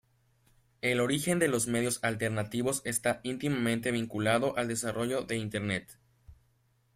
[0.81, 5.99] El origen de los medios alternativos está íntimamente vinculado al desarrollo de Internet.